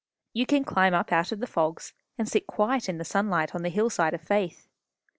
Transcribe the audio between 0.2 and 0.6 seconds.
You